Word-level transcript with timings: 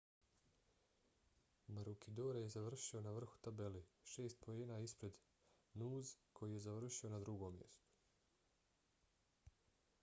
maroochydore 1.75 2.41
je 2.41 2.47
završio 2.53 3.01
na 3.07 3.11
vrhu 3.17 3.37
tabele 3.47 3.83
šest 4.13 4.41
poena 4.47 4.79
ispred 4.87 5.19
noose 5.83 6.25
koji 6.41 6.53
je 6.57 6.65
završio 6.69 7.11
na 7.17 7.19
drugom 7.27 7.57
mjestu 7.59 9.53